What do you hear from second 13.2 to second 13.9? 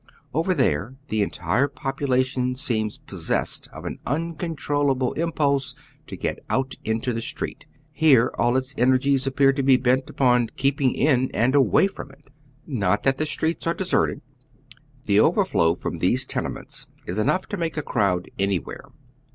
streets are